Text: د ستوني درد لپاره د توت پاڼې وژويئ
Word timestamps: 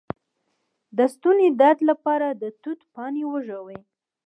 د 0.97 0.99
ستوني 1.13 1.47
درد 1.61 1.79
لپاره 1.89 2.27
د 2.41 2.43
توت 2.61 2.79
پاڼې 2.93 3.23
وژويئ 3.31 3.79